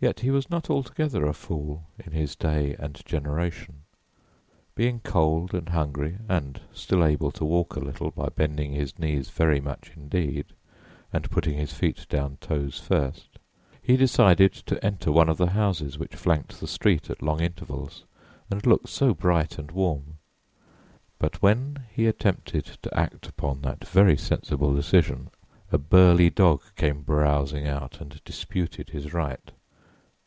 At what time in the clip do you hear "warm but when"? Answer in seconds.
19.72-21.86